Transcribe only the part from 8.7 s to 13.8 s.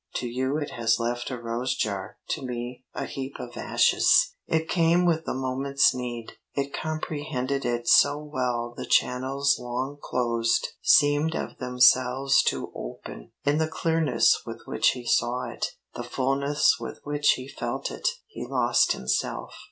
the channels long closed seemed of themselves to open. In the